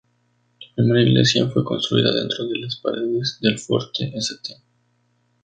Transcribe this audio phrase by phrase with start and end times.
[0.59, 4.55] La primera iglesia fue construida dentro de las paredes del fuerte St.